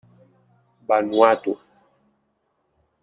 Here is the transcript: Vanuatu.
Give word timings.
Vanuatu. 0.87 1.53